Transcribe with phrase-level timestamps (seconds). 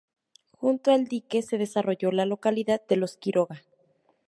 [0.53, 3.61] Junto al dique se desarrolló la localidad de Los Quiroga.